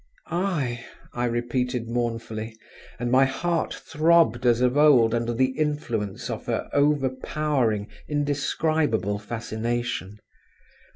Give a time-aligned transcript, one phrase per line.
[0.31, 2.57] "I?" I repeated mournfully,
[2.97, 10.17] and my heart throbbed as of old under the influence of her overpowering, indescribable fascination.